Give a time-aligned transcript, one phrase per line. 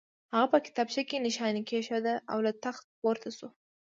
[0.33, 3.47] هغه په کتابچه کې نښاني کېښوده او له تخت پورته شو